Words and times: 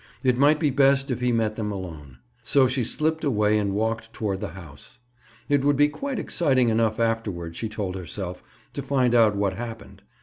It 0.23 0.35
might 0.35 0.59
be 0.59 0.71
best 0.71 1.11
if 1.11 1.19
he 1.19 1.31
met 1.31 1.55
them 1.57 1.71
alone. 1.71 2.17
So 2.41 2.67
she 2.67 2.83
slipped 2.83 3.23
away 3.23 3.59
and 3.59 3.75
walked 3.75 4.11
toward 4.11 4.41
the 4.41 4.47
house. 4.57 4.97
It 5.47 5.63
would 5.63 5.77
be 5.77 5.89
quite 5.89 6.17
exciting 6.17 6.69
enough 6.69 6.99
afterward, 6.99 7.55
she 7.55 7.69
told 7.69 7.95
herself, 7.95 8.41
to 8.73 8.81
find 8.81 9.13
out 9.13 9.35
what 9.35 9.53
happened. 9.53 10.01